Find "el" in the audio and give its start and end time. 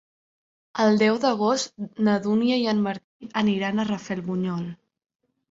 0.85-0.95